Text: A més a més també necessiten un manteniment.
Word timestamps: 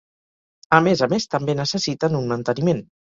A 0.77 0.79
més 0.87 1.03
a 1.07 1.09
més 1.11 1.29
també 1.35 1.57
necessiten 1.59 2.17
un 2.21 2.27
manteniment. 2.33 2.83